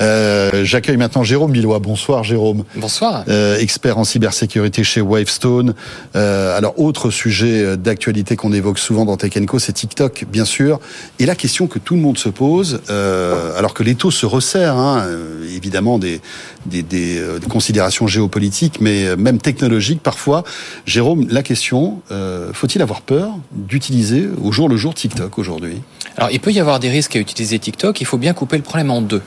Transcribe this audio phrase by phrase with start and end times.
[0.00, 1.78] Euh, J'accueille maintenant Jérôme Billois.
[1.78, 2.64] Bonsoir Jérôme.
[2.76, 3.24] Bonsoir.
[3.28, 5.74] Euh, expert en cybersécurité chez Wavestone.
[6.16, 10.80] Euh, alors, autre sujet d'actualité qu'on évoque souvent dans Tech Co, c'est TikTok, bien sûr.
[11.18, 14.78] Et la question que tout le monde se pose, alors que les taux se resserrent,
[14.78, 15.06] hein,
[15.54, 16.20] évidemment des,
[16.66, 20.44] des, des, des, considérations géopolitiques, mais même technologiques parfois.
[20.86, 22.00] Jérôme, la question,
[22.52, 25.82] faut-il avoir peur d'utiliser au jour le jour TikTok aujourd'hui?
[26.16, 28.00] Alors, il peut y avoir des risques à utiliser TikTok.
[28.00, 29.22] Il faut bien couper le problème en deux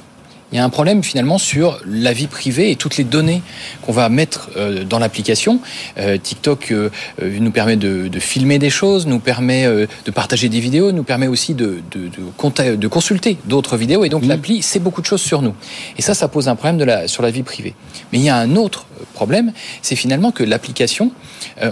[0.51, 3.41] il y a un problème finalement sur la vie privée et toutes les données
[3.81, 5.59] qu'on va mettre euh, dans l'application.
[5.97, 6.89] Euh, TikTok euh,
[7.19, 11.27] nous permet de, de, filmer des choses, nous permet de partager des vidéos, nous permet
[11.27, 14.05] aussi de, de, de, de consulter d'autres vidéos.
[14.05, 14.27] Et donc mmh.
[14.27, 15.55] l'appli, c'est beaucoup de choses sur nous.
[15.97, 17.73] Et ça, ça pose un problème de la, sur la vie privée.
[18.11, 21.11] Mais il y a un autre problème, c'est finalement que l'application,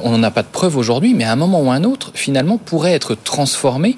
[0.04, 2.12] on n'en a pas de preuve aujourd'hui, mais à un moment ou à un autre,
[2.14, 3.96] finalement, pourrait être transformée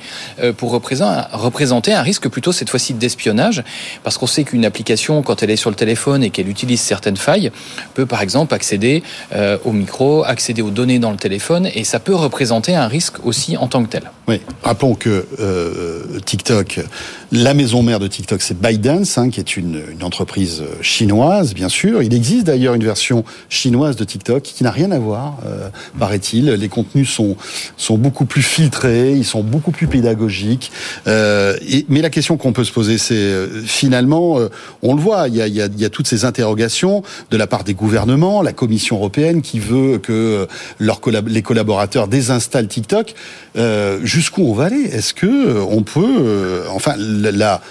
[0.57, 3.63] pour représenter un risque plutôt cette fois-ci d'espionnage,
[4.03, 7.17] parce qu'on sait qu'une application, quand elle est sur le téléphone et qu'elle utilise certaines
[7.17, 7.51] failles,
[7.93, 9.03] peut par exemple accéder
[9.33, 13.25] euh, au micro, accéder aux données dans le téléphone, et ça peut représenter un risque
[13.25, 14.11] aussi en tant que tel.
[14.25, 16.79] Oui, rappelons que euh, TikTok,
[17.33, 21.67] la maison mère de TikTok, c'est ByteDance, hein, qui est une, une, entreprise chinoise, bien
[21.67, 22.01] sûr.
[22.01, 25.67] Il existe d'ailleurs une version chinoise de TikTok qui n'a rien à voir, euh,
[25.99, 26.45] paraît-il.
[26.51, 27.35] Les contenus sont,
[27.75, 30.71] sont beaucoup plus filtrés, ils sont beaucoup plus pédagogiques.
[31.07, 31.57] Euh,
[31.89, 34.39] mais la question qu'on peut se poser, c'est euh, finalement,
[34.83, 37.03] on le voit, il y, a, il, y a, il y a, toutes ces interrogations
[37.29, 40.47] de la part des gouvernements, la Commission européenne qui veut que
[40.79, 43.15] leurs collab les collaborateurs désinstallent TikTok.
[43.55, 44.83] Euh, Jusqu'où on va aller?
[44.83, 47.61] Est-ce que on peut, euh, enfin, la,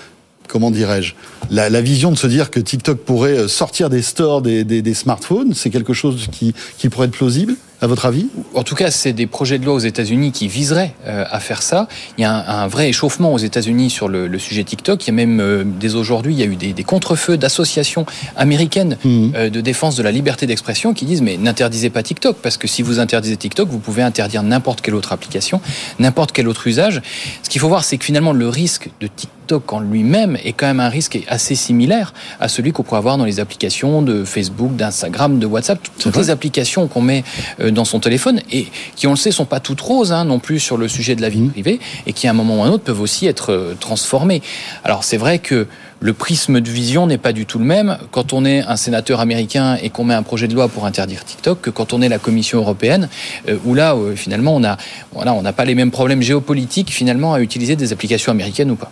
[0.49, 1.15] comment dirais-je,
[1.53, 5.93] la, vision de se dire que TikTok pourrait sortir des stores des, smartphones, c'est quelque
[5.93, 7.55] chose qui pourrait être plausible?
[7.83, 10.95] À votre avis En tout cas, c'est des projets de loi aux États-Unis qui viseraient
[11.07, 11.89] euh, à faire ça.
[12.17, 15.05] Il y a un, un vrai échauffement aux États-Unis sur le, le, sujet TikTok.
[15.05, 18.07] Il y a même euh, dès aujourd'hui, il y a eu des, des contre-feux d'associations
[18.37, 19.29] américaines mmh.
[19.35, 22.69] euh, de défense de la liberté d'expression qui disent mais n'interdisez pas TikTok parce que
[22.69, 25.61] si vous interdisez TikTok, vous pouvez interdire n'importe quelle autre application,
[25.99, 27.03] n'importe quel autre usage.
[27.43, 30.67] Ce qu'il faut voir, c'est que finalement le risque de TikTok en lui-même est quand
[30.67, 34.77] même un risque assez similaire à celui qu'on pourrait avoir dans les applications de Facebook,
[34.77, 37.25] d'Instagram, de WhatsApp, toutes les applications qu'on met
[37.71, 38.67] dans son téléphone et
[38.97, 41.23] qui, on le sait, sont pas toutes roses hein, non plus sur le sujet de
[41.23, 41.51] la vie mmh.
[41.51, 44.43] privée et qui, à un moment ou à un autre, peuvent aussi être transformées.
[44.85, 45.67] Alors, c'est vrai que
[46.03, 49.21] le prisme de vision n'est pas du tout le même quand on est un sénateur
[49.21, 52.09] américain et qu'on met un projet de loi pour interdire TikTok que quand on est
[52.09, 53.09] la Commission européenne,
[53.49, 54.77] euh, où là, euh, finalement, on a,
[55.13, 58.77] voilà, on n'a pas les mêmes problèmes géopolitiques finalement à utiliser des applications américaines ou
[58.77, 58.91] pas.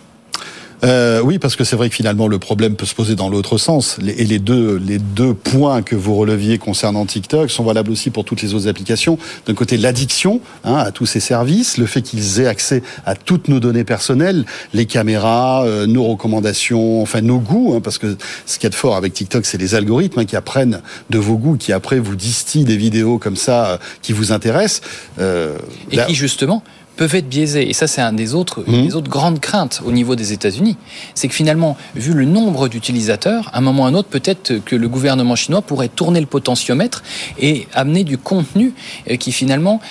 [0.83, 3.57] Euh, oui, parce que c'est vrai que finalement le problème peut se poser dans l'autre
[3.57, 3.97] sens.
[4.05, 8.25] Et les deux, les deux points que vous releviez concernant TikTok sont valables aussi pour
[8.25, 9.17] toutes les autres applications.
[9.45, 13.47] D'un côté, l'addiction hein, à tous ces services, le fait qu'ils aient accès à toutes
[13.47, 18.55] nos données personnelles, les caméras, euh, nos recommandations, enfin nos goûts, hein, parce que ce
[18.55, 21.37] qu'il y a de fort avec TikTok, c'est les algorithmes hein, qui apprennent de vos
[21.37, 24.81] goûts, qui après vous distillent des vidéos comme ça euh, qui vous intéressent.
[25.19, 25.57] Euh,
[25.91, 26.05] et là...
[26.05, 26.63] qui justement
[27.01, 27.67] peuvent être biaisés.
[27.67, 28.85] Et ça, c'est un des autres, mmh.
[28.85, 30.77] des autres grandes craintes au niveau des États-Unis.
[31.15, 34.59] C'est que finalement, vu le nombre d'utilisateurs, à un moment ou à un autre, peut-être
[34.63, 37.01] que le gouvernement chinois pourrait tourner le potentiomètre
[37.39, 38.75] et amener du contenu
[39.19, 39.81] qui finalement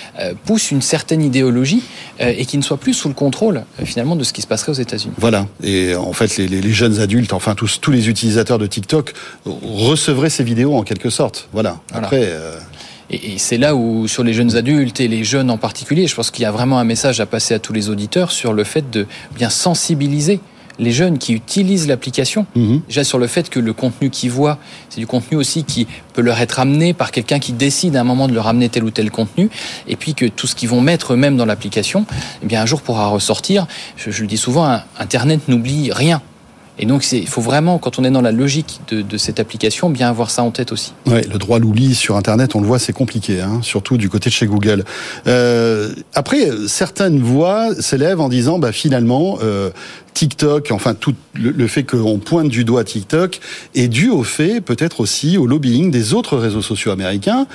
[0.45, 1.83] pousse une certaine idéologie
[2.21, 4.81] et qui ne soit plus sous le contrôle finalement de ce qui se passerait aux
[4.81, 5.13] États-Unis.
[5.17, 5.47] Voilà.
[5.61, 9.13] Et en fait, les, les, jeunes adultes, enfin tous, tous les utilisateurs de TikTok
[9.45, 11.49] recevraient ces vidéos en quelque sorte.
[11.51, 11.81] Voilà.
[11.93, 12.19] Après.
[12.19, 12.31] Voilà.
[12.31, 12.59] Euh...
[13.11, 16.31] Et, c'est là où, sur les jeunes adultes et les jeunes en particulier, je pense
[16.31, 18.89] qu'il y a vraiment un message à passer à tous les auditeurs sur le fait
[18.89, 19.05] de
[19.35, 20.39] bien sensibiliser
[20.79, 22.77] les jeunes qui utilisent l'application, mmh.
[22.87, 24.57] déjà sur le fait que le contenu qu'ils voient,
[24.89, 28.03] c'est du contenu aussi qui peut leur être amené par quelqu'un qui décide à un
[28.03, 29.49] moment de leur amener tel ou tel contenu,
[29.87, 32.05] et puis que tout ce qu'ils vont mettre eux-mêmes dans l'application,
[32.41, 33.67] eh bien un jour pourra ressortir.
[33.95, 36.21] Je, je le dis souvent, Internet n'oublie rien.
[36.81, 40.09] Et donc, il faut vraiment, quand on est dans la logique de, cette application, bien
[40.09, 40.93] avoir ça en tête aussi.
[41.05, 44.31] Ouais, le droit à sur Internet, on le voit, c'est compliqué, hein, surtout du côté
[44.31, 44.83] de chez Google.
[45.27, 49.69] Euh, après, certaines voix s'élèvent en disant, bah, finalement, euh,
[50.15, 53.39] TikTok, enfin tout le fait qu'on pointe du doigt TikTok
[53.75, 57.47] est dû au fait, peut-être aussi au lobbying des autres réseaux sociaux américains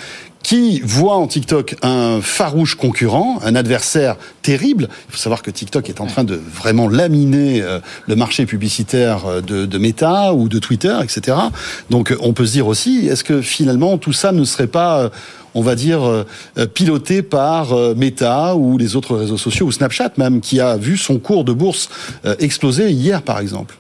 [0.47, 4.89] qui voit en TikTok un farouche concurrent, un adversaire terrible.
[5.09, 7.65] Il faut savoir que TikTok est en train de vraiment laminer
[8.07, 11.37] le marché publicitaire de, de Meta ou de Twitter, etc.
[11.91, 15.11] Donc on peut se dire aussi, est-ce que finalement tout ça ne serait pas
[15.55, 16.25] on va dire,
[16.75, 21.19] piloté par Meta ou les autres réseaux sociaux, ou Snapchat même, qui a vu son
[21.19, 21.89] cours de bourse
[22.39, 23.75] exploser hier, par exemple?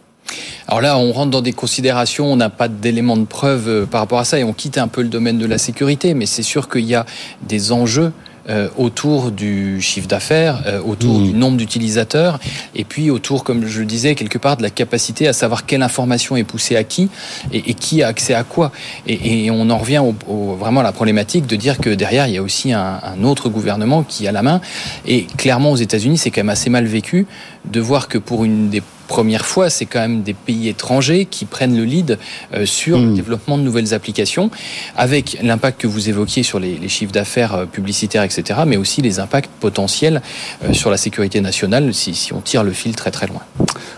[0.68, 4.18] Alors là, on rentre dans des considérations, on n'a pas d'éléments de preuve par rapport
[4.18, 6.68] à ça et on quitte un peu le domaine de la sécurité, mais c'est sûr
[6.68, 7.06] qu'il y a
[7.42, 8.12] des enjeux
[8.48, 12.38] euh, autour du chiffre d'affaires, euh, autour du nombre d'utilisateurs,
[12.76, 15.82] et puis autour, comme je le disais, quelque part de la capacité à savoir quelle
[15.82, 17.08] information est poussée à qui
[17.52, 18.70] et, qui a accès à quoi.
[19.08, 22.38] Et, on en revient au, vraiment à la problématique de dire que derrière, il y
[22.38, 24.60] a aussi un, un autre gouvernement qui a la main.
[25.06, 27.26] Et clairement, aux États-Unis, c'est quand même assez mal vécu
[27.64, 31.44] de voir que pour une des première fois, c'est quand même des pays étrangers qui
[31.44, 32.18] prennent le lead
[32.54, 33.14] euh, sur le hmm.
[33.14, 34.50] développement de nouvelles applications,
[34.96, 39.18] avec l'impact que vous évoquiez sur les, chiffres d'affaires euh, publicitaires, etc., mais aussi les
[39.18, 40.22] impacts potentiels
[40.64, 43.40] euh, sur la sécurité nationale si, si, on tire le fil très très loin.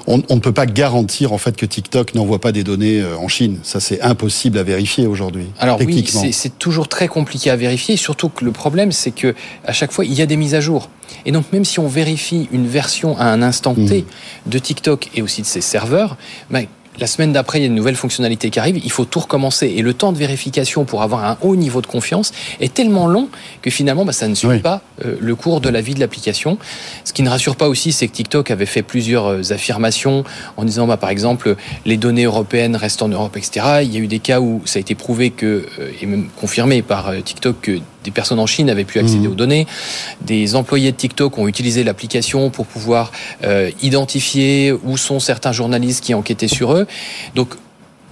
[0.07, 3.29] On, on, ne peut pas garantir en fait que TikTok n'envoie pas des données en
[3.29, 3.59] Chine.
[3.63, 5.47] Ça, c'est impossible à vérifier aujourd'hui.
[5.59, 7.97] Alors oui, c'est toujours très compliqué à vérifier.
[7.97, 9.35] Surtout que le problème, c'est que
[9.67, 10.89] à chaque fois, il y a des mises à jour.
[11.25, 14.51] Et donc, même si on vérifie une version à un instant T hmm.
[14.51, 16.17] de TikTok et aussi de ses serveurs,
[16.51, 16.67] ben,
[17.01, 19.73] la semaine d'après, il y a une nouvelle fonctionnalité qui arrive, il faut tout recommencer.
[19.77, 23.29] Et le temps de vérification pour avoir un haut niveau de confiance est tellement long
[23.63, 26.59] que finalement, bah, ça ne suit pas euh, le cours de la vie de l'application.
[27.05, 30.25] Ce qui ne rassure pas aussi, c'est que TikTok avait fait plusieurs euh, affirmations
[30.57, 31.57] en disant, bah, par exemple,
[31.87, 33.83] les données européennes restent en Europe, etc.
[33.83, 36.29] Il y a eu des cas où ça a été prouvé que, euh, et même
[36.37, 39.33] confirmé par TikTok, que des personnes en Chine avaient pu accéder mmh.
[39.33, 39.67] aux données.
[40.23, 43.13] Des employés de TikTok ont utilisé l'application pour pouvoir
[43.83, 46.87] identifier où sont certains journalistes qui enquêtaient sur eux.
[47.35, 47.57] Donc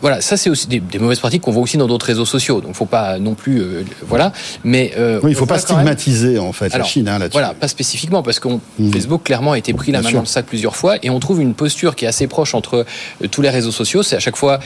[0.03, 2.61] voilà, ça c'est aussi des, mauvaises pratiques qu'on voit aussi dans d'autres réseaux sociaux.
[2.61, 4.33] Donc, faut pas non plus, euh, voilà.
[4.63, 7.33] Mais euh, oui, il faut pas stigmatiser en fait la Chine hein, là-dessus.
[7.33, 8.93] Voilà, pas spécifiquement parce qu'on mmh.
[8.93, 11.41] Facebook clairement a été pris la main dans le sac plusieurs fois et on trouve
[11.41, 12.85] une posture qui est assez proche entre
[13.23, 14.03] euh, tous les réseaux sociaux.
[14.03, 14.61] C'est à chaque fois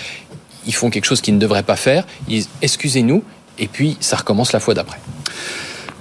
[0.66, 2.06] ils font quelque chose qu'ils ne devraient pas faire.
[2.28, 3.22] Ils disent excusez-nous
[3.60, 4.98] et puis ça recommence la fois d'après.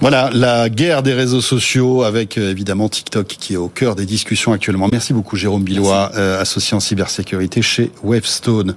[0.00, 4.06] Voilà, la guerre des réseaux sociaux avec euh, évidemment TikTok qui est au cœur des
[4.06, 4.88] discussions actuellement.
[4.90, 8.76] Merci beaucoup Jérôme Billois, euh, associé en cybersécurité chez Wavestone.